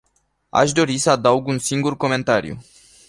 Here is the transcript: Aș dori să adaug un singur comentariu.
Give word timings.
Aș 0.49 0.71
dori 0.71 0.97
să 0.97 1.09
adaug 1.09 1.47
un 1.47 1.57
singur 1.57 1.97
comentariu. 1.97 2.57